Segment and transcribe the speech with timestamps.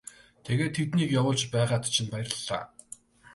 [0.45, 2.63] Тэгээд тэднийг явуулж байгаад чинь баярлалаа.